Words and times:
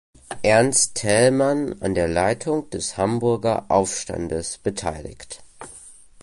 Ernst 0.41 0.95
Thälmann 0.95 1.75
an 1.79 1.93
der 1.93 2.07
Leitung 2.07 2.67
des 2.71 2.97
Hamburger 2.97 3.65
Aufstandes 3.69 4.57
beteiligt. 4.57 5.43